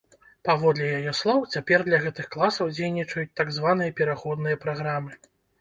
[0.47, 5.13] Паводле яе слоў, цяпер для гэтых класаў дзейнічаюць так званыя пераходныя праграмы.